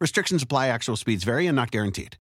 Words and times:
Restrictions 0.00 0.42
apply, 0.42 0.68
actual 0.68 0.96
speeds 0.96 1.24
vary 1.24 1.46
and 1.46 1.56
not 1.56 1.70
guaranteed. 1.70 2.16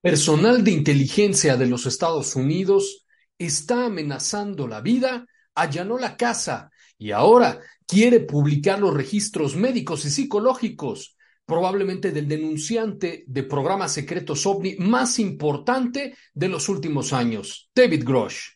Personal 0.00 0.62
de 0.62 0.70
inteligencia 0.70 1.56
de 1.56 1.66
los 1.66 1.86
Estados 1.86 2.36
Unidos 2.36 3.04
está 3.36 3.86
amenazando 3.86 4.68
la 4.68 4.80
vida, 4.80 5.26
allanó 5.54 5.98
la 5.98 6.16
casa 6.16 6.70
y 6.96 7.10
ahora 7.10 7.60
quiere 7.86 8.20
publicar 8.20 8.78
los 8.78 8.94
registros 8.94 9.56
médicos 9.56 10.04
y 10.04 10.10
psicológicos, 10.10 11.16
probablemente 11.44 12.12
del 12.12 12.28
denunciante 12.28 13.24
de 13.26 13.42
programas 13.42 13.92
secretos 13.92 14.46
OVNI 14.46 14.76
más 14.76 15.18
importante 15.18 16.16
de 16.32 16.48
los 16.48 16.68
últimos 16.68 17.12
años, 17.12 17.70
David 17.74 18.04
Grosh. 18.06 18.50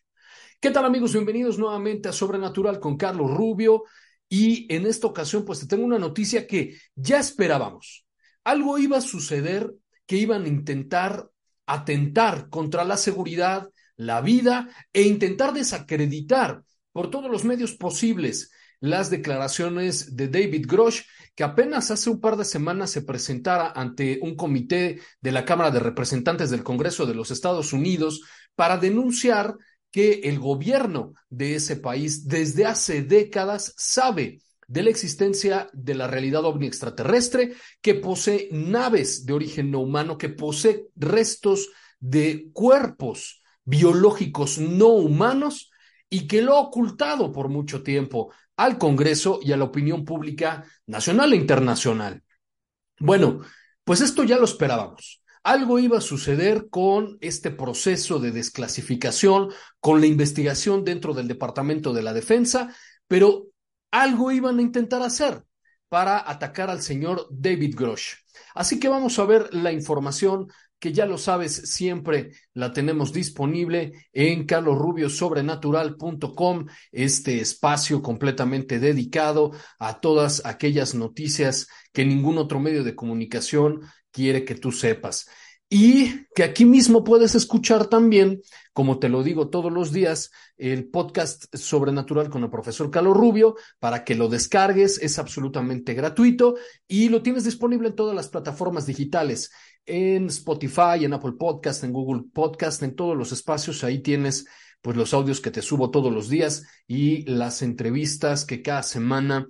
¿Qué 0.61 0.71
tal 0.71 0.85
amigos? 0.85 1.11
Bienvenidos 1.11 1.59
nuevamente 1.59 2.07
a 2.07 2.13
Sobrenatural 2.13 2.79
con 2.79 2.95
Carlos 2.95 3.29
Rubio. 3.29 3.83
Y 4.29 4.71
en 4.73 4.85
esta 4.85 5.07
ocasión, 5.07 5.45
pues 5.45 5.59
te 5.59 5.67
tengo 5.67 5.85
una 5.85 5.99
noticia 5.99 6.47
que 6.47 6.77
ya 6.95 7.19
esperábamos. 7.19 8.05
Algo 8.43 8.77
iba 8.77 8.97
a 8.97 9.01
suceder 9.01 9.73
que 10.05 10.17
iban 10.17 10.45
a 10.45 10.47
intentar 10.47 11.29
atentar 11.65 12.49
contra 12.49 12.83
la 12.83 12.97
seguridad, 12.97 13.69
la 13.95 14.21
vida 14.21 14.69
e 14.93 15.03
intentar 15.03 15.53
desacreditar 15.53 16.63
por 16.91 17.09
todos 17.09 17.29
los 17.29 17.43
medios 17.43 17.73
posibles 17.73 18.51
las 18.79 19.09
declaraciones 19.09 20.15
de 20.15 20.27
David 20.27 20.67
Grosh, 20.67 21.01
que 21.33 21.43
apenas 21.43 21.91
hace 21.91 22.09
un 22.09 22.19
par 22.19 22.37
de 22.37 22.45
semanas 22.45 22.91
se 22.91 23.01
presentara 23.01 23.71
ante 23.75 24.19
un 24.21 24.35
comité 24.35 24.99
de 25.21 25.31
la 25.31 25.43
Cámara 25.43 25.71
de 25.71 25.79
Representantes 25.79 26.49
del 26.49 26.63
Congreso 26.63 27.05
de 27.05 27.15
los 27.15 27.31
Estados 27.31 27.73
Unidos 27.73 28.21
para 28.55 28.77
denunciar 28.77 29.55
que 29.95 30.19
el 30.25 30.39
gobierno 30.39 31.13
de 31.29 31.55
ese 31.55 31.77
país 31.77 32.27
desde 32.27 32.65
hace 32.65 33.03
décadas 33.03 33.73
sabe 33.77 34.41
de 34.67 34.83
la 34.83 34.89
existencia 34.89 35.69
de 35.71 35.95
la 35.95 36.05
realidad 36.05 36.43
ovni 36.43 36.67
extraterrestre, 36.67 37.53
que 37.79 37.95
posee 37.95 38.49
naves 38.51 39.25
de 39.25 39.31
origen 39.31 39.71
no 39.71 39.79
humano, 39.79 40.17
que 40.17 40.27
posee 40.27 40.87
restos 40.97 41.69
de 41.97 42.49
cuerpos 42.51 43.41
biológicos 43.63 44.57
no 44.57 44.89
humanos 44.89 45.71
y 46.09 46.27
que 46.27 46.41
lo 46.41 46.57
ha 46.57 46.59
ocultado 46.59 47.31
por 47.31 47.47
mucho 47.47 47.81
tiempo 47.81 48.33
al 48.57 48.77
Congreso 48.77 49.39
y 49.41 49.53
a 49.53 49.57
la 49.57 49.63
opinión 49.63 50.03
pública 50.03 50.65
nacional 50.87 51.31
e 51.31 51.37
internacional. 51.37 52.21
Bueno, 52.99 53.39
pues 53.85 54.01
esto 54.01 54.25
ya 54.25 54.35
lo 54.35 54.43
esperábamos 54.43 55.23
algo 55.45 55.77
iba 55.77 55.99
a 55.99 56.01
suceder 56.01 56.69
con 56.71 57.19
este 57.21 57.51
proceso 57.51 58.17
de 58.17 58.31
desclasificación, 58.31 59.49
con 59.79 60.01
la 60.01 60.07
investigación 60.07 60.83
dentro 60.83 61.13
del 61.13 61.27
Departamento 61.27 61.93
de 61.93 62.01
la 62.01 62.13
Defensa, 62.13 62.75
pero 63.07 63.45
algo 63.91 64.31
iban 64.31 64.57
a 64.57 64.63
intentar 64.63 65.03
hacer 65.03 65.43
para 65.87 66.29
atacar 66.29 66.71
al 66.71 66.81
señor 66.81 67.27
David 67.29 67.75
Grosh. 67.77 68.15
Así 68.55 68.79
que 68.79 68.89
vamos 68.89 69.19
a 69.19 69.25
ver 69.25 69.53
la 69.53 69.71
información 69.71 70.47
que 70.79 70.93
ya 70.93 71.05
lo 71.05 71.17
sabes, 71.17 71.73
siempre 71.73 72.31
la 72.53 72.71
tenemos 72.73 73.13
disponible 73.13 73.93
en 74.13 74.45
carlosrubiosobrenatural.com, 74.45 76.65
este 76.91 77.39
espacio 77.39 78.01
completamente 78.01 78.79
dedicado 78.79 79.51
a 79.79 79.99
todas 79.99 80.45
aquellas 80.45 80.95
noticias 80.95 81.67
que 81.93 82.05
ningún 82.05 82.37
otro 82.37 82.59
medio 82.59 82.83
de 82.83 82.95
comunicación 82.95 83.81
quiere 84.11 84.45
que 84.45 84.55
tú 84.55 84.71
sepas. 84.71 85.27
Y 85.67 86.27
que 86.35 86.43
aquí 86.43 86.63
mismo 86.63 87.03
puedes 87.03 87.33
escuchar 87.33 87.87
también, 87.87 88.39
como 88.71 88.99
te 88.99 89.09
lo 89.09 89.23
digo 89.23 89.49
todos 89.49 89.73
los 89.73 89.91
días, 89.91 90.29
el 90.57 90.87
podcast 90.87 91.45
Sobrenatural 91.55 92.29
con 92.29 92.43
el 92.43 92.51
profesor 92.51 92.91
Carlos 92.91 93.17
Rubio, 93.17 93.55
para 93.79 94.03
que 94.03 94.13
lo 94.13 94.29
descargues, 94.29 94.99
es 95.01 95.17
absolutamente 95.17 95.95
gratuito 95.95 96.53
y 96.87 97.09
lo 97.09 97.23
tienes 97.23 97.45
disponible 97.45 97.87
en 97.87 97.95
todas 97.95 98.15
las 98.15 98.29
plataformas 98.29 98.85
digitales, 98.85 99.51
en 99.85 100.27
Spotify, 100.27 101.03
en 101.03 101.13
Apple 101.13 101.33
Podcast, 101.37 101.83
en 101.83 101.93
Google 101.93 102.23
Podcast, 102.33 102.83
en 102.83 102.95
todos 102.95 103.15
los 103.17 103.31
espacios, 103.31 103.83
ahí 103.83 103.99
tienes 103.99 104.45
pues 104.81 104.97
los 104.97 105.13
audios 105.13 105.41
que 105.41 105.51
te 105.51 105.61
subo 105.61 105.89
todos 105.89 106.13
los 106.13 106.29
días 106.29 106.63
y 106.87 107.23
las 107.23 107.61
entrevistas 107.61 108.45
que 108.45 108.61
cada 108.61 108.83
semana 108.83 109.47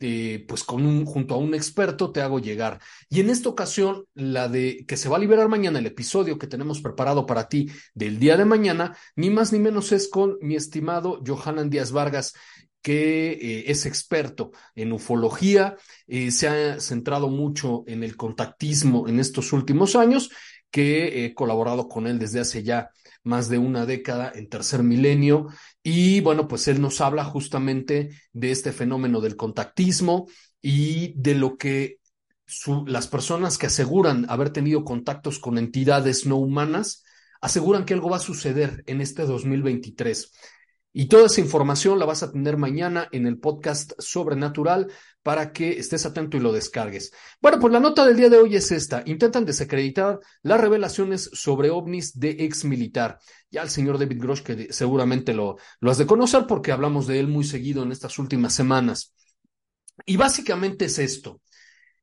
eh, 0.00 0.44
pues 0.46 0.62
con 0.62 0.86
un, 0.86 1.04
junto 1.04 1.34
a 1.34 1.38
un 1.38 1.54
experto 1.54 2.12
te 2.12 2.20
hago 2.20 2.38
llegar. 2.38 2.80
Y 3.08 3.18
en 3.20 3.30
esta 3.30 3.48
ocasión, 3.48 4.04
la 4.14 4.48
de 4.48 4.84
que 4.86 4.96
se 4.96 5.08
va 5.08 5.16
a 5.16 5.20
liberar 5.20 5.48
mañana, 5.48 5.80
el 5.80 5.86
episodio 5.86 6.38
que 6.38 6.46
tenemos 6.46 6.80
preparado 6.80 7.26
para 7.26 7.48
ti 7.48 7.68
del 7.94 8.20
día 8.20 8.36
de 8.36 8.44
mañana, 8.44 8.96
ni 9.16 9.28
más 9.28 9.52
ni 9.52 9.58
menos 9.58 9.90
es 9.90 10.08
con 10.08 10.38
mi 10.40 10.54
estimado 10.54 11.20
Johanan 11.26 11.68
Díaz 11.68 11.90
Vargas, 11.90 12.34
que 12.82 13.32
eh, 13.32 13.64
es 13.70 13.86
experto 13.86 14.52
en 14.74 14.92
ufología, 14.92 15.76
eh, 16.06 16.30
se 16.30 16.48
ha 16.48 16.80
centrado 16.80 17.28
mucho 17.28 17.84
en 17.86 18.02
el 18.02 18.16
contactismo 18.16 19.08
en 19.08 19.20
estos 19.20 19.52
últimos 19.52 19.96
años, 19.96 20.30
que 20.70 21.24
he 21.24 21.34
colaborado 21.34 21.88
con 21.88 22.06
él 22.06 22.18
desde 22.18 22.40
hace 22.40 22.62
ya 22.62 22.90
más 23.22 23.48
de 23.48 23.58
una 23.58 23.86
década 23.86 24.32
en 24.34 24.48
tercer 24.48 24.82
milenio. 24.82 25.48
Y 25.82 26.20
bueno, 26.20 26.48
pues 26.48 26.68
él 26.68 26.80
nos 26.80 27.00
habla 27.00 27.24
justamente 27.24 28.10
de 28.32 28.50
este 28.50 28.72
fenómeno 28.72 29.20
del 29.20 29.36
contactismo 29.36 30.28
y 30.60 31.14
de 31.16 31.34
lo 31.34 31.56
que 31.56 31.98
las 32.86 33.06
personas 33.08 33.58
que 33.58 33.66
aseguran 33.66 34.26
haber 34.28 34.50
tenido 34.50 34.84
contactos 34.84 35.38
con 35.38 35.58
entidades 35.58 36.26
no 36.26 36.36
humanas 36.36 37.04
aseguran 37.40 37.84
que 37.84 37.94
algo 37.94 38.10
va 38.10 38.16
a 38.16 38.20
suceder 38.20 38.82
en 38.86 39.00
este 39.00 39.24
2023. 39.24 40.32
Y 40.92 41.06
toda 41.06 41.26
esa 41.26 41.40
información 41.40 41.98
la 41.98 42.06
vas 42.06 42.22
a 42.22 42.32
tener 42.32 42.56
mañana 42.56 43.08
en 43.12 43.26
el 43.26 43.38
podcast 43.38 43.92
Sobrenatural 43.98 44.90
para 45.22 45.52
que 45.52 45.78
estés 45.78 46.06
atento 46.06 46.36
y 46.36 46.40
lo 46.40 46.52
descargues. 46.52 47.12
Bueno, 47.40 47.58
pues 47.60 47.72
la 47.72 47.80
nota 47.80 48.06
del 48.06 48.16
día 48.16 48.30
de 48.30 48.38
hoy 48.38 48.56
es 48.56 48.72
esta. 48.72 49.02
Intentan 49.04 49.44
desacreditar 49.44 50.18
las 50.42 50.60
revelaciones 50.60 51.30
sobre 51.34 51.70
ovnis 51.70 52.18
de 52.18 52.30
ex 52.30 52.64
militar. 52.64 53.18
Ya 53.50 53.62
el 53.62 53.68
señor 53.68 53.98
David 53.98 54.20
Grosh, 54.20 54.42
que 54.42 54.72
seguramente 54.72 55.34
lo, 55.34 55.56
lo 55.80 55.90
has 55.90 55.98
de 55.98 56.06
conocer 56.06 56.46
porque 56.48 56.72
hablamos 56.72 57.06
de 57.06 57.20
él 57.20 57.28
muy 57.28 57.44
seguido 57.44 57.82
en 57.82 57.92
estas 57.92 58.18
últimas 58.18 58.54
semanas. 58.54 59.14
Y 60.06 60.16
básicamente 60.16 60.86
es 60.86 60.98
esto. 60.98 61.42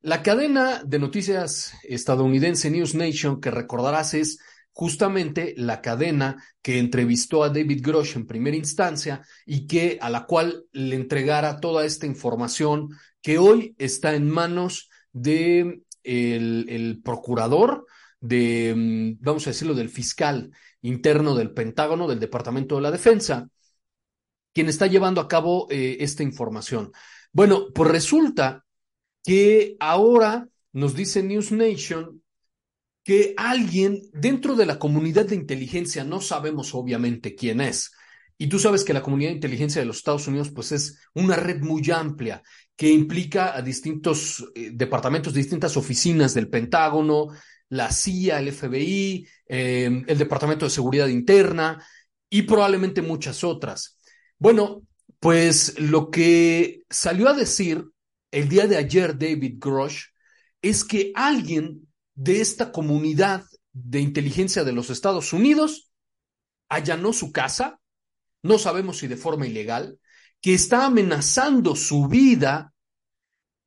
La 0.00 0.22
cadena 0.22 0.82
de 0.84 1.00
noticias 1.00 1.72
estadounidense 1.82 2.70
News 2.70 2.94
Nation, 2.94 3.40
que 3.40 3.50
recordarás 3.50 4.14
es 4.14 4.38
justamente 4.76 5.54
la 5.56 5.80
cadena 5.80 6.36
que 6.60 6.78
entrevistó 6.78 7.42
a 7.42 7.48
David 7.48 7.80
Grosh 7.82 8.14
en 8.14 8.26
primera 8.26 8.58
instancia 8.58 9.22
y 9.46 9.66
que 9.66 9.96
a 10.02 10.10
la 10.10 10.26
cual 10.26 10.66
le 10.70 10.96
entregara 10.96 11.60
toda 11.60 11.86
esta 11.86 12.04
información 12.04 12.90
que 13.22 13.38
hoy 13.38 13.74
está 13.78 14.14
en 14.14 14.28
manos 14.28 14.90
de 15.14 15.80
el, 16.04 17.00
procurador 17.02 17.86
de, 18.20 18.74
mm, 18.76 19.24
vamos 19.24 19.46
a 19.46 19.50
decirlo, 19.50 19.72
del 19.72 19.88
fiscal 19.88 20.50
interno 20.82 21.34
del 21.34 21.52
Pentágono, 21.52 22.06
del 22.06 22.20
Departamento 22.20 22.76
de 22.76 22.82
la 22.82 22.90
Defensa, 22.90 23.48
quien 24.52 24.68
está 24.68 24.88
llevando 24.88 25.22
a 25.22 25.28
cabo 25.28 25.68
eh, 25.70 25.96
esta 26.00 26.22
información. 26.22 26.92
Bueno, 27.32 27.68
pues 27.74 27.90
resulta 27.90 28.66
que 29.24 29.78
ahora 29.80 30.50
nos 30.74 30.94
dice 30.94 31.22
News 31.22 31.50
Nation 31.50 32.20
que 33.06 33.34
alguien 33.36 34.02
dentro 34.12 34.56
de 34.56 34.66
la 34.66 34.80
comunidad 34.80 35.26
de 35.26 35.36
inteligencia, 35.36 36.02
no 36.02 36.20
sabemos 36.20 36.74
obviamente 36.74 37.36
quién 37.36 37.60
es, 37.60 37.92
y 38.36 38.48
tú 38.48 38.58
sabes 38.58 38.82
que 38.82 38.92
la 38.92 39.02
comunidad 39.04 39.30
de 39.30 39.36
inteligencia 39.36 39.80
de 39.80 39.86
los 39.86 39.98
Estados 39.98 40.26
Unidos 40.26 40.50
pues 40.50 40.72
es 40.72 40.98
una 41.14 41.36
red 41.36 41.60
muy 41.60 41.88
amplia 41.88 42.42
que 42.74 42.90
implica 42.90 43.56
a 43.56 43.62
distintos 43.62 44.44
eh, 44.56 44.70
departamentos, 44.72 45.32
distintas 45.32 45.76
oficinas 45.76 46.34
del 46.34 46.50
Pentágono, 46.50 47.28
la 47.68 47.92
CIA, 47.92 48.40
el 48.40 48.52
FBI, 48.52 49.24
eh, 49.46 50.02
el 50.04 50.18
Departamento 50.18 50.64
de 50.64 50.70
Seguridad 50.70 51.06
Interna 51.06 51.80
y 52.28 52.42
probablemente 52.42 53.02
muchas 53.02 53.44
otras. 53.44 54.00
Bueno, 54.36 54.82
pues 55.20 55.78
lo 55.78 56.10
que 56.10 56.82
salió 56.90 57.28
a 57.28 57.34
decir 57.34 57.84
el 58.32 58.48
día 58.48 58.66
de 58.66 58.78
ayer 58.78 59.16
David 59.16 59.58
Grosh 59.60 60.06
es 60.60 60.84
que 60.84 61.12
alguien 61.14 61.85
de 62.16 62.40
esta 62.40 62.72
comunidad 62.72 63.44
de 63.72 64.00
inteligencia 64.00 64.64
de 64.64 64.72
los 64.72 64.90
Estados 64.90 65.32
Unidos 65.32 65.92
allanó 66.68 67.12
su 67.12 67.30
casa, 67.30 67.78
no 68.42 68.58
sabemos 68.58 68.98
si 68.98 69.06
de 69.06 69.16
forma 69.16 69.46
ilegal, 69.46 70.00
que 70.40 70.54
está 70.54 70.86
amenazando 70.86 71.76
su 71.76 72.08
vida. 72.08 72.72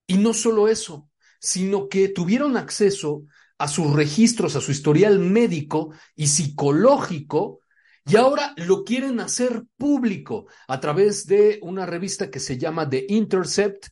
Y 0.07 0.17
no 0.17 0.33
solo 0.33 0.67
eso, 0.67 1.09
sino 1.39 1.87
que 1.87 2.09
tuvieron 2.09 2.57
acceso 2.57 3.23
a 3.57 3.67
sus 3.67 3.93
registros, 3.93 4.55
a 4.55 4.61
su 4.61 4.71
historial 4.71 5.19
médico 5.19 5.93
y 6.15 6.27
psicológico, 6.27 7.61
y 8.05 8.15
ahora 8.15 8.55
lo 8.57 8.83
quieren 8.83 9.19
hacer 9.19 9.65
público 9.77 10.47
a 10.67 10.79
través 10.79 11.27
de 11.27 11.59
una 11.61 11.85
revista 11.85 12.31
que 12.31 12.39
se 12.39 12.57
llama 12.57 12.89
The 12.89 13.05
Intercept 13.09 13.89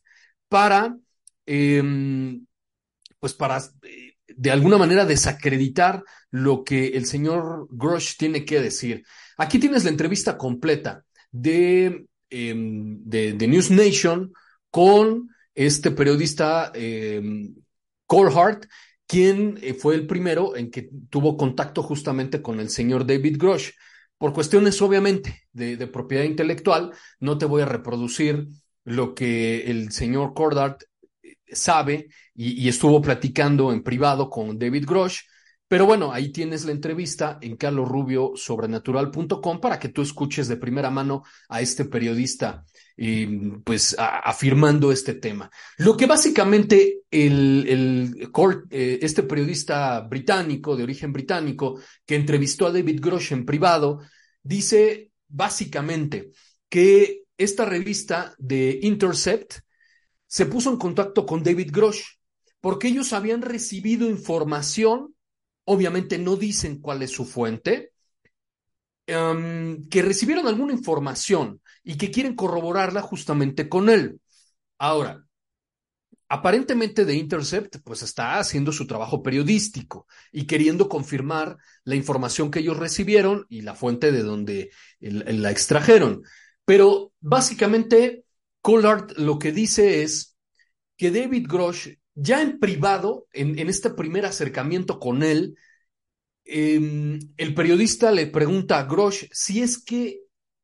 para, 0.48 0.96
eh, 1.46 2.40
pues 3.20 3.34
para 3.34 3.62
eh, 3.82 4.07
de 4.36 4.50
alguna 4.50 4.78
manera 4.78 5.04
desacreditar 5.04 6.02
lo 6.30 6.64
que 6.64 6.88
el 6.88 7.06
señor 7.06 7.66
Grush 7.70 8.16
tiene 8.16 8.44
que 8.44 8.60
decir. 8.60 9.04
Aquí 9.36 9.58
tienes 9.58 9.84
la 9.84 9.90
entrevista 9.90 10.36
completa 10.36 11.04
de, 11.30 12.06
eh, 12.30 12.54
de, 12.56 13.48
News 13.48 13.70
Nation 13.70 14.32
con 14.70 15.28
este 15.54 15.90
periodista 15.90 16.70
eh, 16.74 17.22
Hart, 18.08 18.66
quien 19.06 19.58
fue 19.78 19.94
el 19.94 20.06
primero 20.06 20.56
en 20.56 20.70
que 20.70 20.90
tuvo 21.08 21.36
contacto 21.36 21.82
justamente 21.82 22.42
con 22.42 22.60
el 22.60 22.68
señor 22.68 23.06
David 23.06 23.38
Grosh. 23.38 23.70
Por 24.18 24.32
cuestiones, 24.32 24.82
obviamente, 24.82 25.42
de, 25.52 25.76
de 25.76 25.86
propiedad 25.86 26.24
intelectual, 26.24 26.92
no 27.20 27.38
te 27.38 27.46
voy 27.46 27.62
a 27.62 27.66
reproducir 27.66 28.48
lo 28.84 29.14
que 29.14 29.70
el 29.70 29.92
señor 29.92 30.34
Cordart 30.34 30.82
sabe 31.52 32.08
y, 32.34 32.68
estuvo 32.68 33.02
platicando 33.02 33.72
en 33.72 33.82
privado 33.82 34.30
con 34.30 34.58
David 34.58 34.86
Grosh. 34.86 35.20
Pero 35.66 35.84
bueno, 35.84 36.12
ahí 36.12 36.30
tienes 36.32 36.64
la 36.64 36.72
entrevista 36.72 37.38
en 37.42 37.56
carlosrubiosobrenatural.com 37.56 39.60
para 39.60 39.78
que 39.78 39.90
tú 39.90 40.00
escuches 40.00 40.48
de 40.48 40.56
primera 40.56 40.88
mano 40.88 41.24
a 41.48 41.60
este 41.60 41.84
periodista 41.84 42.64
eh, 42.96 43.28
pues 43.64 43.94
afirmando 43.98 44.90
este 44.90 45.12
tema. 45.14 45.50
Lo 45.76 45.94
que 45.96 46.06
básicamente 46.06 47.02
el, 47.10 47.66
el 47.68 48.30
eh, 48.70 48.98
este 49.02 49.24
periodista 49.24 50.00
británico, 50.00 50.74
de 50.74 50.84
origen 50.84 51.12
británico, 51.12 51.78
que 52.06 52.16
entrevistó 52.16 52.66
a 52.66 52.72
David 52.72 53.00
Grosh 53.02 53.34
en 53.34 53.44
privado, 53.44 54.00
dice 54.42 55.08
básicamente 55.28 56.32
que 56.68 57.24
esta 57.36 57.64
revista 57.64 58.34
de 58.38 58.80
Intercept 58.82 59.60
se 60.28 60.46
puso 60.46 60.70
en 60.70 60.76
contacto 60.76 61.26
con 61.26 61.42
David 61.42 61.70
Grosh 61.72 62.02
porque 62.60 62.88
ellos 62.88 63.12
habían 63.12 63.42
recibido 63.42 64.08
información, 64.08 65.14
obviamente 65.64 66.18
no 66.18 66.36
dicen 66.36 66.80
cuál 66.80 67.02
es 67.02 67.10
su 67.10 67.24
fuente, 67.24 67.92
um, 69.08 69.88
que 69.88 70.02
recibieron 70.02 70.46
alguna 70.46 70.72
información 70.72 71.60
y 71.82 71.96
que 71.96 72.10
quieren 72.10 72.34
corroborarla 72.34 73.00
justamente 73.00 73.68
con 73.68 73.88
él. 73.88 74.20
Ahora, 74.78 75.24
aparentemente 76.28 77.06
The 77.06 77.14
Intercept 77.14 77.76
pues 77.82 78.02
está 78.02 78.38
haciendo 78.38 78.70
su 78.70 78.86
trabajo 78.86 79.22
periodístico 79.22 80.06
y 80.30 80.46
queriendo 80.46 80.88
confirmar 80.88 81.56
la 81.84 81.94
información 81.94 82.50
que 82.50 82.58
ellos 82.58 82.76
recibieron 82.76 83.46
y 83.48 83.62
la 83.62 83.74
fuente 83.74 84.12
de 84.12 84.22
donde 84.22 84.70
la 85.00 85.50
extrajeron. 85.50 86.22
Pero 86.64 87.12
básicamente, 87.20 88.24
Collard 88.68 89.16
lo 89.16 89.38
que 89.38 89.50
dice 89.50 90.02
es 90.02 90.36
que 90.98 91.10
David 91.10 91.46
Grosh, 91.48 91.88
ya 92.14 92.42
en 92.42 92.58
privado, 92.58 93.26
en, 93.32 93.58
este 93.66 93.88
primer 93.88 94.26
acercamiento 94.26 95.00
con 95.00 95.22
él, 95.22 95.56
eh, 96.44 97.18
el 97.38 97.54
periodista 97.54 98.10
le 98.12 98.26
pregunta 98.26 98.78
a 98.78 98.84
Grosh 98.84 99.24
si 99.32 99.62
es 99.62 99.82
que 99.82 100.20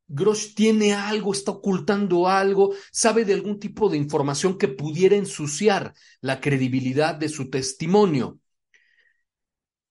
Grosh 0.06 0.52
tiene 0.54 0.92
algo, 0.92 1.32
está 1.32 1.52
ocultando 1.52 2.28
algo, 2.28 2.74
sabe 2.92 3.24
de 3.24 3.32
algún 3.32 3.58
tipo 3.58 3.88
de 3.88 3.96
información 3.96 4.58
que 4.58 4.68
pudiera 4.68 5.16
ensuciar 5.16 5.94
la 6.20 6.42
credibilidad 6.42 7.14
de 7.14 7.30
su 7.30 7.48
testimonio. 7.48 8.38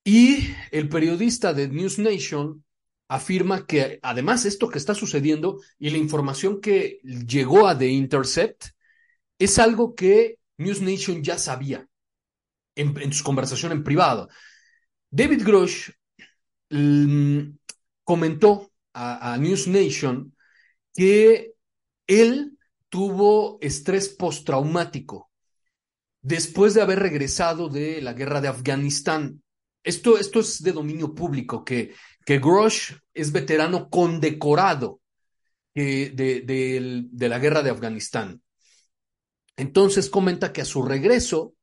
Y 0.04 0.50
el 0.70 0.88
periodista 0.88 1.52
de 1.52 1.68
News 1.68 1.98
Nation 1.98 2.64
afirma 3.08 3.66
que 3.66 4.00
además 4.02 4.46
esto 4.46 4.70
que 4.70 4.78
está 4.78 4.96
sucediendo 4.96 5.60
y 5.78 5.90
la 5.90 5.98
información 5.98 6.62
que 6.62 7.00
llegó 7.04 7.68
a 7.68 7.78
The 7.78 7.88
Intercept 7.88 8.66
es 9.38 9.60
algo 9.60 9.96
que 9.96 10.40
News 10.58 10.82
Nation 10.82 11.24
ya 11.24 11.38
sabía 11.38 11.88
en, 12.76 13.14
su 13.14 13.24
conversación 13.24 13.72
en 13.72 13.84
privado. 13.84 14.30
David 15.10 15.44
Grosh 15.44 15.92
mmm, 16.70 17.42
comentó 18.04 18.72
a, 18.94 19.34
a 19.34 19.38
News 19.38 19.68
Nation 19.68 20.36
que 20.94 21.54
él 22.08 22.58
tuvo 22.90 23.58
estrés 23.62 24.10
postraumático 24.10 25.32
después 26.22 26.74
de 26.74 26.82
haber 26.82 27.00
regresado 27.00 27.70
de 27.70 28.02
la 28.02 28.14
guerra 28.14 28.42
de 28.42 28.48
Afganistán. 28.48 29.44
Esto, 29.84 30.18
esto 30.18 30.40
es 30.40 30.64
de 30.64 30.72
dominio 30.72 31.14
público, 31.14 31.64
que 31.64 31.94
que 32.26 32.40
Grosh 32.40 32.94
es 33.14 33.32
veterano 33.32 33.90
condecorado 33.90 35.02
de, 35.74 36.12
de, 37.12 37.30
la 37.30 37.40
guerra 37.40 37.64
de 37.64 37.72
Afganistán. 37.72 38.42
Entonces 39.56 40.10
comenta 40.10 40.54
que 40.54 40.62
a 40.62 40.66
su 40.66 40.84
regreso 40.84 41.56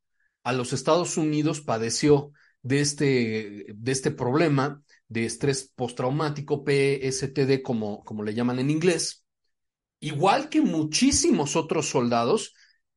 a 0.42 0.52
los 0.52 0.72
Estados 0.72 1.16
Unidos 1.16 1.60
padeció 1.60 2.32
de 2.62 2.80
este, 2.80 3.74
este 3.86 4.10
problema 4.10 4.82
de 5.08 5.26
estrés 5.26 5.72
postraumático, 5.74 6.64
PSTD, 6.64 7.62
como, 7.62 8.04
como 8.04 8.22
le 8.22 8.34
llaman 8.34 8.58
en 8.58 8.70
inglés, 8.70 9.24
igual 9.98 10.48
que 10.48 10.60
muchísimos 10.60 11.56
otros 11.56 11.88
soldados 11.88 12.54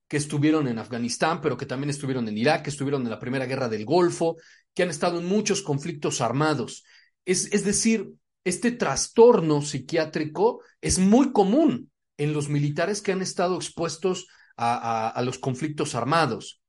que 0.07 0.17
estuvieron 0.17 0.67
en 0.67 0.77
Afganistán, 0.77 1.41
pero 1.41 1.57
que 1.57 1.65
también 1.65 1.89
estuvieron 1.89 2.27
en 2.27 2.37
Irak, 2.37 2.63
que 2.63 2.69
estuvieron 2.69 3.01
en 3.01 3.09
la 3.09 3.19
Primera 3.19 3.45
Guerra 3.45 3.67
del 3.67 3.85
Golfo, 3.85 4.37
que 4.73 4.83
han 4.83 4.89
estado 4.89 5.19
en 5.19 5.25
muchos 5.25 5.61
conflictos 5.61 6.21
armados. 6.21 6.83
Es, 7.25 7.51
es 7.53 7.63
decir, 7.63 8.13
este 8.43 8.71
trastorno 8.71 9.61
psiquiátrico 9.61 10.61
es 10.81 10.99
muy 10.99 11.31
común 11.31 11.91
en 12.17 12.33
los 12.33 12.49
militares 12.49 13.01
que 13.01 13.11
han 13.11 13.21
estado 13.21 13.55
expuestos 13.55 14.27
a, 14.57 15.09
a, 15.09 15.21
los 15.21 15.39
conflictos 15.39 15.95
armados. 15.95 16.61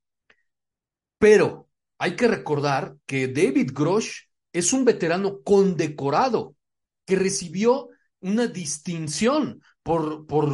Pero 1.19 1.69
hay 1.99 2.17
que 2.17 2.29
recordar 2.29 2.97
que 3.07 3.29
David 3.29 3.73
Grosh 3.73 4.23
es 4.53 4.73
un 4.73 4.85
veterano 4.85 5.43
condecorado 5.43 6.57
que 7.05 7.17
recibió 7.17 7.89
una 8.21 8.47
distinción 8.47 9.61
por, 9.83 10.27
por 10.27 10.51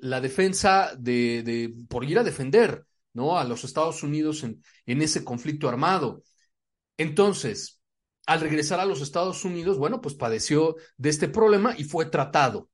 la 0.00 0.20
defensa 0.20 0.94
de, 0.98 1.42
de, 1.42 1.74
por 1.88 2.04
ir 2.04 2.18
a 2.18 2.24
defender 2.24 2.86
¿no? 3.12 3.38
a 3.38 3.44
los 3.44 3.64
Estados 3.64 4.02
Unidos 4.02 4.44
en, 4.44 4.62
en 4.86 5.02
ese 5.02 5.24
conflicto 5.24 5.68
armado. 5.68 6.22
Entonces, 6.96 7.75
al 8.26 8.40
regresar 8.40 8.80
a 8.80 8.84
los 8.84 9.00
Estados 9.00 9.44
Unidos, 9.44 9.78
bueno, 9.78 10.00
pues 10.00 10.14
padeció 10.14 10.76
de 10.96 11.08
este 11.10 11.28
problema 11.28 11.74
y 11.78 11.84
fue 11.84 12.06
tratado. 12.06 12.68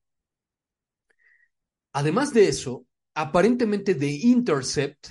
Además 1.93 2.33
de 2.33 2.49
eso, 2.49 2.87
aparentemente 3.15 3.95
The 3.95 4.11
Intercept 4.11 5.09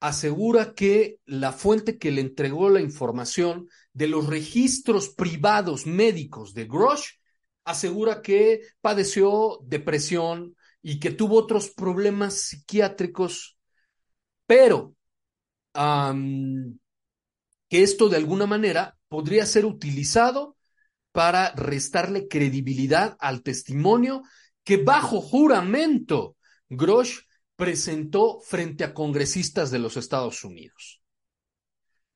asegura 0.00 0.74
que 0.74 1.18
la 1.24 1.52
fuente 1.52 1.98
que 1.98 2.10
le 2.12 2.20
entregó 2.20 2.68
la 2.68 2.80
información 2.80 3.68
de 3.92 4.08
los 4.08 4.26
registros 4.26 5.08
privados 5.08 5.86
médicos 5.86 6.54
de 6.54 6.66
Grosh 6.66 7.14
asegura 7.64 8.22
que 8.22 8.60
padeció 8.80 9.58
depresión 9.64 10.54
y 10.82 11.00
que 11.00 11.10
tuvo 11.10 11.36
otros 11.36 11.70
problemas 11.70 12.34
psiquiátricos, 12.34 13.58
pero 14.46 14.94
que 17.68 17.82
esto 17.82 18.08
de 18.08 18.16
alguna 18.16 18.46
manera 18.46 18.97
podría 19.08 19.46
ser 19.46 19.64
utilizado 19.64 20.56
para 21.12 21.52
restarle 21.52 22.28
credibilidad 22.28 23.16
al 23.18 23.42
testimonio 23.42 24.22
que 24.64 24.76
bajo 24.76 25.20
juramento 25.20 26.36
Grosh 26.68 27.20
presentó 27.56 28.40
frente 28.40 28.84
a 28.84 28.94
congresistas 28.94 29.70
de 29.70 29.78
los 29.78 29.96
Estados 29.96 30.44
Unidos. 30.44 31.02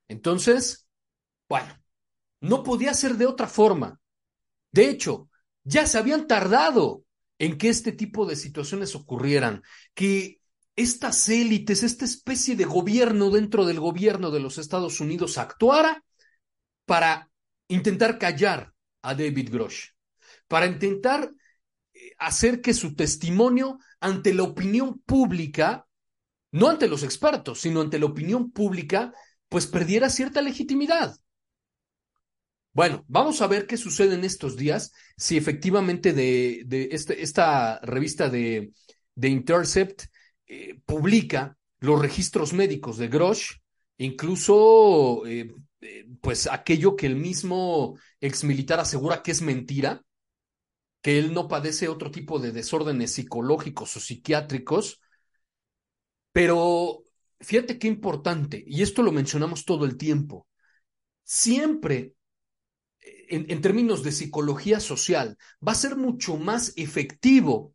Entonces, 0.09 0.87
bueno, 1.49 1.83
no 2.41 2.63
podía 2.63 2.95
ser 2.95 3.17
de 3.17 3.27
otra 3.27 3.49
forma. 3.49 4.01
De 4.71 4.89
hecho, 4.89 5.31
ya 5.65 5.87
se 5.87 5.99
habían 5.99 6.27
tardado 6.27 7.05
en 7.39 7.59
que 7.59 7.71
este 7.71 7.93
tipo 7.93 8.27
de 8.27 8.37
situaciones 8.37 8.95
ocurrieran, 8.95 9.63
que 9.95 10.41
estas 10.77 11.29
élites, 11.29 11.83
esta 11.83 12.05
especie 12.05 12.55
de 12.57 12.65
gobierno 12.65 13.31
dentro 13.31 13.65
del 13.65 13.81
gobierno 13.81 14.31
de 14.31 14.41
los 14.41 14.59
Estados 14.59 15.01
Unidos 15.01 15.39
actuara 15.39 16.05
para 16.93 17.31
intentar 17.69 18.19
callar 18.19 18.71
a 19.01 19.15
David 19.15 19.49
Grosh, 19.51 19.93
para 20.47 20.67
intentar 20.67 21.33
eh, 21.95 22.13
hacer 22.19 22.61
que 22.61 22.75
su 22.75 22.95
testimonio 22.95 23.79
ante 23.99 24.35
la 24.35 24.43
opinión 24.43 25.01
pública, 25.01 25.87
no 26.51 26.69
ante 26.69 26.89
los 26.89 27.03
expertos, 27.03 27.63
sino 27.63 27.81
ante 27.81 27.99
la 27.99 28.05
opinión 28.05 28.53
pública, 28.53 29.11
pues 29.49 29.67
perdiera 29.67 30.11
cierta 30.11 30.43
legitimidad. 30.43 31.17
Bueno, 32.75 33.07
vamos 33.09 33.41
a 33.41 33.47
ver 33.47 33.67
qué 33.67 33.79
sucede 33.79 34.15
en 34.15 34.25
estos 34.25 34.59
días, 34.59 34.93
si 35.17 35.39
efectivamente 35.39 36.13
de, 36.13 36.89
este, 36.91 37.23
esta 37.23 37.81
revista 37.81 38.29
de, 38.29 38.71
Intercept 39.17 40.03
eh, 40.47 40.79
publica 40.85 41.57
los 41.81 41.99
registros 41.99 42.53
médicos 42.53 42.99
de 42.99 43.09
Grosh, 43.09 43.53
incluso 43.97 45.25
eh, 45.25 45.55
eh, 45.83 46.07
pues 46.21 46.47
aquello 46.47 46.97
que 46.97 47.07
el 47.07 47.17
mismo 47.17 47.99
exmilitar 48.21 48.81
asegura 48.81 49.23
que 49.23 49.33
es 49.33 49.43
mentira, 49.43 50.03
que 51.03 51.19
él 51.19 51.35
no 51.35 51.49
padece 51.49 51.89
otro 51.89 52.11
tipo 52.11 52.39
de 52.39 52.53
desórdenes 52.53 53.13
psicológicos 53.13 53.97
o 53.97 54.01
psiquiátricos, 54.01 55.01
pero 56.33 57.03
fíjate 57.41 57.79
qué 57.79 57.89
importante, 57.89 58.65
y 58.67 58.83
esto 58.83 59.03
lo 59.03 59.13
mencionamos 59.13 59.65
todo 59.65 59.85
el 59.85 59.97
tiempo, 59.97 60.47
siempre 61.25 62.15
en, 63.29 63.61
términos 63.61 64.03
de 64.03 64.13
psicología 64.13 64.79
social, 64.81 65.39
va 65.67 65.73
a 65.73 65.77
ser 65.77 65.97
mucho 65.97 66.37
más 66.37 66.73
efectivo 66.77 67.75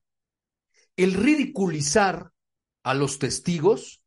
el 0.96 1.14
ridiculizar 1.14 2.32
a 2.84 2.94
los 2.94 3.20
testigos, 3.20 4.04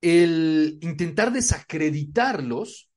el 0.00 0.78
intentar 0.82 1.32
desacreditarlos, 1.32 2.90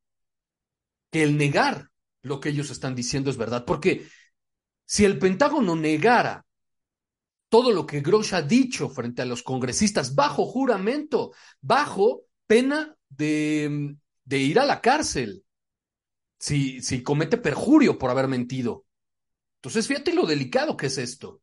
que 1.15 1.23
el 1.23 1.37
negar 1.37 1.91
lo 2.23 2.41
que 2.41 2.49
ellos 2.49 2.69
están 2.71 2.93
diciendo 2.93 3.29
es 3.29 3.37
verdad. 3.37 3.63
Porque 3.63 4.05
si 4.83 5.05
el 5.05 5.17
Pentágono 5.17 5.73
negara 5.73 6.45
todo 7.47 7.71
lo 7.71 7.85
que 7.85 8.01
Grosh 8.01 8.33
ha 8.33 8.41
dicho 8.41 8.89
frente 8.89 9.21
a 9.21 9.25
los 9.25 9.41
congresistas 9.41 10.13
bajo 10.13 10.45
juramento, 10.45 11.31
bajo 11.61 12.23
pena 12.47 12.97
de, 13.07 13.95
de 14.25 14.37
ir 14.39 14.59
a 14.59 14.65
la 14.65 14.81
cárcel, 14.81 15.45
si, 16.37 16.81
si 16.81 17.01
comete 17.01 17.37
perjurio 17.37 17.97
por 17.97 18.09
haber 18.09 18.27
mentido. 18.27 18.83
Entonces, 19.61 19.87
fíjate 19.87 20.13
lo 20.13 20.25
delicado 20.25 20.75
que 20.75 20.87
es 20.87 20.97
esto. 20.97 21.39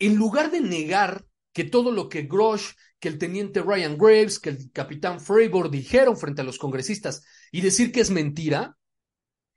En 0.00 0.16
lugar 0.16 0.50
de 0.50 0.62
negar 0.62 1.24
que 1.52 1.62
todo 1.62 1.92
lo 1.92 2.08
que 2.08 2.22
Grosh, 2.22 2.72
que 2.98 3.06
el 3.06 3.18
teniente 3.18 3.62
Ryan 3.62 3.96
Graves, 3.96 4.40
que 4.40 4.50
el 4.50 4.72
capitán 4.72 5.20
Fravor 5.20 5.70
dijeron 5.70 6.16
frente 6.16 6.40
a 6.40 6.44
los 6.44 6.58
congresistas 6.58 7.24
y 7.52 7.60
decir 7.60 7.92
que 7.92 8.00
es 8.00 8.10
mentira, 8.10 8.76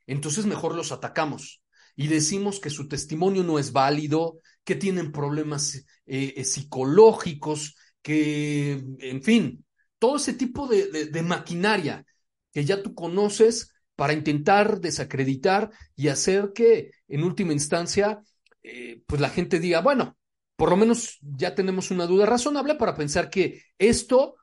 entonces 0.07 0.45
mejor 0.45 0.75
los 0.75 0.91
atacamos. 0.91 1.61
Y 1.95 2.07
decimos 2.07 2.59
que 2.59 2.69
su 2.69 2.87
testimonio 2.87 3.43
no 3.43 3.57
es 3.57 3.71
válido, 3.71 4.39
que 4.63 4.75
tienen 4.75 5.11
problemas 5.11 5.75
eh, 6.05 6.33
eh, 6.35 6.43
psicológicos, 6.43 7.75
que, 8.01 8.83
en 8.99 9.23
fin, 9.23 9.65
todo 9.97 10.17
ese 10.17 10.33
tipo 10.33 10.67
de, 10.67 11.23
maquinaria 11.23 12.05
que 12.51 12.65
ya 12.65 12.83
tú 12.83 12.93
conoces 12.93 13.71
para 13.95 14.13
intentar 14.13 14.79
desacreditar 14.81 15.71
y 15.95 16.09
hacer 16.09 16.51
que, 16.53 16.91
en 17.07 17.23
última 17.23 17.53
instancia, 17.53 18.21
eh, 18.61 19.01
pues 19.07 19.21
la 19.21 19.29
gente 19.29 19.59
diga, 19.59 19.81
bueno, 19.81 20.17
por 20.55 20.69
lo 20.69 20.77
menos 20.77 21.19
ya 21.21 21.55
tenemos 21.55 21.91
una 21.91 22.05
duda 22.05 22.25
razonable 22.25 22.75
para 22.75 22.95
pensar 22.95 23.29
que 23.29 23.63
esto 23.77 24.35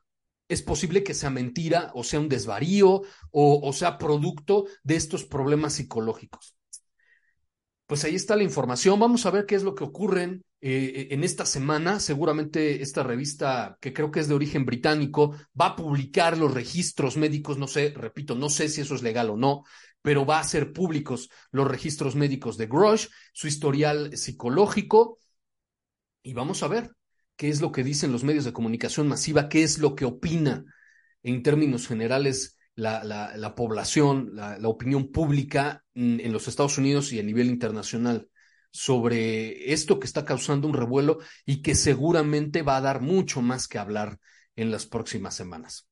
es 0.53 0.61
posible 0.61 1.03
que 1.03 1.13
sea 1.13 1.29
mentira 1.29 1.91
o 1.93 2.03
sea 2.03 2.19
un 2.19 2.29
desvarío 2.29 3.01
o, 3.31 3.73
sea 3.73 3.97
producto 3.97 4.65
de 4.83 4.95
estos 4.95 5.25
problemas 5.25 5.73
psicológicos. 5.73 6.55
Pues 7.85 8.03
ahí 8.05 8.15
está 8.15 8.35
la 8.35 8.43
información. 8.43 8.99
Vamos 8.99 9.25
a 9.25 9.31
ver 9.31 9.45
qué 9.45 9.55
es 9.55 9.63
lo 9.63 9.75
que 9.75 9.83
ocurre 9.83 10.41
eh, 10.61 11.07
en 11.11 11.23
esta 11.23 11.45
semana. 11.45 11.99
Seguramente 11.99 12.81
esta 12.81 13.03
revista, 13.03 13.77
que 13.81 13.93
creo 13.93 14.11
que 14.11 14.19
es 14.19 14.27
de 14.27 14.35
origen 14.35 14.65
británico, 14.65 15.35
va 15.59 15.67
a 15.67 15.75
publicar 15.75 16.37
los 16.37 16.53
registros 16.53 17.17
médicos. 17.17 17.57
No 17.57 17.67
sé, 17.67 17.93
repito, 17.95 18.35
no 18.35 18.49
sé 18.49 18.69
si 18.69 18.81
eso 18.81 18.95
es 18.95 19.03
legal 19.03 19.29
o 19.29 19.37
no, 19.37 19.63
pero 20.01 20.25
va 20.25 20.39
a 20.39 20.43
ser 20.43 20.71
públicos 20.71 21.29
los 21.51 21.67
registros 21.67 22.15
médicos 22.15 22.57
de 22.57 22.67
Grosh, 22.67 23.07
su 23.33 23.47
historial 23.47 24.15
psicológico. 24.17 25.19
Y 26.23 26.33
vamos 26.33 26.63
a 26.63 26.67
ver 26.67 26.91
qué 27.35 27.49
es 27.49 27.61
lo 27.61 27.71
que 27.71 27.83
dicen 27.83 28.11
los 28.11 28.23
medios 28.23 28.45
de 28.45 28.53
comunicación 28.53 29.07
masiva, 29.07 29.49
qué 29.49 29.63
es 29.63 29.79
lo 29.79 29.95
que 29.95 30.05
opina 30.05 30.65
en 31.23 31.43
términos 31.43 31.87
generales 31.87 32.57
la, 32.75 33.03
la, 33.03 33.55
población, 33.55 34.31
la, 34.33 34.57
opinión 34.67 35.11
pública 35.11 35.83
en 35.93 36.33
los 36.33 36.47
Estados 36.47 36.77
Unidos 36.77 37.13
y 37.13 37.19
a 37.19 37.23
nivel 37.23 37.47
internacional 37.47 38.29
sobre 38.71 39.71
esto 39.71 39.99
que 39.99 40.07
está 40.07 40.25
causando 40.25 40.67
un 40.67 40.73
revuelo 40.73 41.19
y 41.45 41.61
que 41.61 41.75
seguramente 41.75 42.63
va 42.63 42.77
a 42.77 42.81
dar 42.81 43.01
mucho 43.01 43.41
más 43.41 43.67
que 43.67 43.77
hablar 43.77 44.19
en 44.55 44.71
las 44.71 44.87
próximas 44.87 45.35
semanas. 45.35 45.87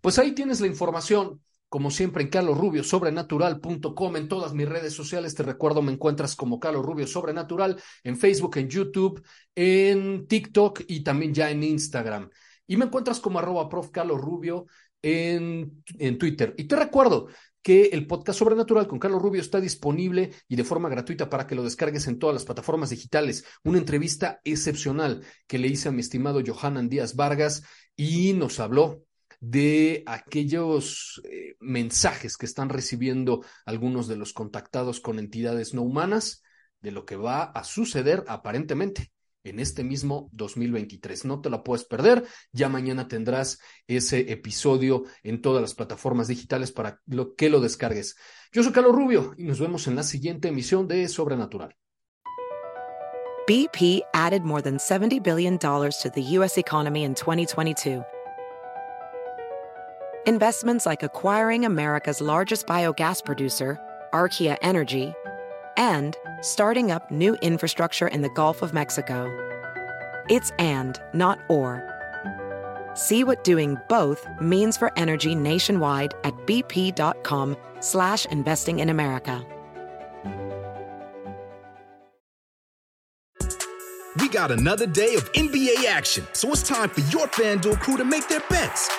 Pues 0.00 0.18
ahí 0.18 0.32
tienes 0.32 0.60
la 0.60 0.68
información. 0.68 1.42
Como 1.70 1.90
siempre, 1.90 2.22
en 2.22 2.28
carlosrubiosobrenatural.com, 2.28 4.16
en 4.16 4.28
todas 4.28 4.52
mis 4.52 4.68
redes 4.68 4.92
sociales, 4.92 5.34
te 5.34 5.42
recuerdo, 5.42 5.80
me 5.80 5.92
encuentras 5.92 6.36
como 6.36 6.60
Carlos 6.60 6.84
Rubio 6.84 7.06
Sobrenatural, 7.06 7.80
en 8.04 8.18
Facebook, 8.18 8.58
en 8.58 8.68
YouTube, 8.68 9.24
en 9.54 10.26
TikTok 10.26 10.82
y 10.88 11.02
también 11.02 11.32
ya 11.32 11.50
en 11.50 11.62
Instagram. 11.62 12.28
Y 12.66 12.76
me 12.76 12.84
encuentras 12.84 13.20
como 13.20 13.38
arroba 13.38 13.68
prof 13.68 13.90
Carlos 13.90 14.20
Rubio 14.20 14.66
en, 15.00 15.82
en 15.98 16.18
Twitter. 16.18 16.54
Y 16.58 16.64
te 16.64 16.76
recuerdo, 16.76 17.28
que 17.62 17.90
el 17.92 18.06
podcast 18.06 18.38
Sobrenatural 18.38 18.86
con 18.86 18.98
Carlos 18.98 19.20
Rubio 19.20 19.40
está 19.40 19.60
disponible 19.60 20.30
y 20.48 20.56
de 20.56 20.64
forma 20.64 20.88
gratuita 20.88 21.28
para 21.28 21.46
que 21.46 21.54
lo 21.54 21.62
descargues 21.62 22.06
en 22.06 22.18
todas 22.18 22.34
las 22.34 22.44
plataformas 22.44 22.90
digitales. 22.90 23.44
Una 23.64 23.78
entrevista 23.78 24.40
excepcional 24.44 25.22
que 25.46 25.58
le 25.58 25.68
hice 25.68 25.88
a 25.88 25.92
mi 25.92 26.00
estimado 26.00 26.40
Johanan 26.44 26.88
Díaz 26.88 27.16
Vargas 27.16 27.62
y 27.96 28.32
nos 28.32 28.60
habló 28.60 29.02
de 29.40 30.02
aquellos 30.06 31.20
eh, 31.24 31.56
mensajes 31.60 32.36
que 32.36 32.46
están 32.46 32.68
recibiendo 32.68 33.44
algunos 33.64 34.06
de 34.06 34.16
los 34.16 34.32
contactados 34.32 35.00
con 35.00 35.18
entidades 35.18 35.74
no 35.74 35.82
humanas, 35.82 36.42
de 36.80 36.92
lo 36.92 37.04
que 37.04 37.16
va 37.16 37.44
a 37.44 37.64
suceder 37.64 38.24
aparentemente 38.28 39.10
en 39.44 39.58
este 39.58 39.84
mismo 39.84 40.28
2023. 40.32 41.24
No 41.24 41.40
te 41.40 41.50
la 41.50 41.62
puedes 41.62 41.84
perder. 41.84 42.24
Ya 42.52 42.68
mañana 42.68 43.08
tendrás 43.08 43.58
ese 43.86 44.32
episodio 44.32 45.04
en 45.22 45.40
todas 45.40 45.62
las 45.62 45.74
plataformas 45.74 46.28
digitales 46.28 46.72
para 46.72 47.00
que 47.36 47.50
lo 47.50 47.60
descargues. 47.60 48.16
Yo 48.52 48.62
soy 48.62 48.72
Carlos 48.72 48.94
Rubio 48.94 49.34
y 49.36 49.44
nos 49.44 49.60
vemos 49.60 49.86
en 49.86 49.96
la 49.96 50.02
siguiente 50.02 50.48
emisión 50.48 50.86
de 50.88 51.08
Sobrenatural. 51.08 51.74
BP 53.46 54.02
added 54.14 54.42
more 54.42 54.62
than 54.62 54.76
$70 54.76 55.22
billion 55.22 55.58
to 55.58 56.10
the 56.14 56.22
U.S. 56.38 56.56
economy 56.56 57.04
in 57.04 57.14
2022. 57.14 58.04
Investments 60.26 60.84
like 60.84 61.02
acquiring 61.02 61.64
America's 61.64 62.20
largest 62.20 62.66
biogas 62.66 63.24
producer, 63.24 63.80
Archaea 64.12 64.58
Energy, 64.60 65.14
and 65.78 66.14
starting 66.42 66.90
up 66.90 67.10
new 67.10 67.36
infrastructure 67.36 68.06
in 68.06 68.20
the 68.20 68.28
Gulf 68.28 68.60
of 68.60 68.74
Mexico. 68.74 69.30
It's 70.28 70.50
and, 70.58 71.00
not 71.14 71.38
or. 71.48 71.82
See 72.92 73.24
what 73.24 73.44
doing 73.44 73.78
both 73.88 74.26
means 74.42 74.76
for 74.76 74.92
energy 74.98 75.34
nationwide 75.34 76.12
at 76.22 76.34
bp.com 76.46 77.56
slash 77.80 78.26
investing 78.26 78.80
in 78.80 78.90
America. 78.90 79.42
We 84.18 84.28
got 84.28 84.50
another 84.50 84.86
day 84.86 85.14
of 85.14 85.32
NBA 85.32 85.86
action, 85.86 86.26
so 86.34 86.50
it's 86.50 86.62
time 86.62 86.90
for 86.90 87.00
your 87.10 87.26
FanDuel 87.28 87.80
crew 87.80 87.96
to 87.96 88.04
make 88.04 88.28
their 88.28 88.42
bets. 88.50 88.90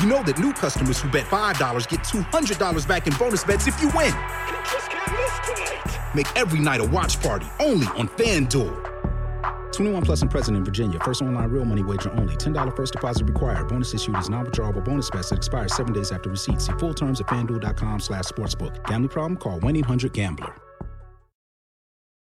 You 0.00 0.10
know 0.10 0.22
that 0.22 0.38
new 0.38 0.52
customers 0.52 1.00
who 1.00 1.08
bet 1.10 1.24
$5 1.24 1.88
get 1.88 2.00
$200 2.00 2.86
back 2.86 3.06
in 3.06 3.14
bonus 3.14 3.42
bets 3.42 3.66
if 3.66 3.80
you 3.80 3.88
win. 3.96 4.12
Make 6.14 6.26
every 6.36 6.60
night 6.60 6.80
a 6.80 6.84
watch 6.84 7.20
party 7.22 7.46
only 7.60 7.86
on 7.96 8.08
FanDuel. 8.08 9.72
21 9.72 10.02
plus 10.02 10.22
and 10.22 10.30
present 10.30 10.56
in 10.56 10.64
Virginia. 10.64 10.98
First 11.00 11.22
online 11.22 11.50
real 11.50 11.64
money 11.64 11.82
wager 11.82 12.12
only. 12.12 12.36
$10 12.36 12.76
first 12.76 12.92
deposit 12.92 13.24
required. 13.24 13.66
Bonus 13.68 13.94
issued 13.94 14.16
is 14.18 14.28
non-withdrawable 14.28 14.84
bonus 14.84 15.10
bets 15.10 15.30
that 15.30 15.36
expires 15.36 15.74
seven 15.74 15.92
days 15.92 16.12
after 16.12 16.30
receipt. 16.30 16.60
See 16.60 16.72
full 16.74 16.94
terms 16.94 17.20
at 17.20 17.26
fanduel.com 17.26 18.00
slash 18.00 18.24
sportsbook. 18.24 18.84
Gambling 18.86 19.08
problem? 19.08 19.36
Call 19.36 19.58
1-800-GAMBLER. 19.60 20.63